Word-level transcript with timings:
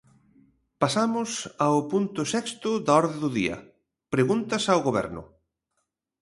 Pasamos 0.81 1.29
ao 1.65 1.77
punto 1.91 2.21
sexto 2.33 2.69
da 2.85 2.93
orde 3.01 3.17
do 3.23 3.29
día, 3.39 3.57
preguntas 4.13 4.63
ao 4.67 4.83
Goberno. 4.87 5.23